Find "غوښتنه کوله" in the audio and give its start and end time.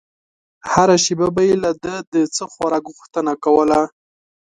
2.95-3.81